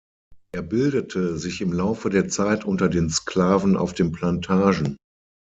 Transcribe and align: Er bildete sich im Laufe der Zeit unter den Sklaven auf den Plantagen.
Er 0.51 0.63
bildete 0.63 1.37
sich 1.37 1.61
im 1.61 1.71
Laufe 1.73 2.09
der 2.09 2.27
Zeit 2.27 2.65
unter 2.65 2.89
den 2.89 3.07
Sklaven 3.11 3.77
auf 3.77 3.93
den 3.93 4.11
Plantagen. 4.11 4.97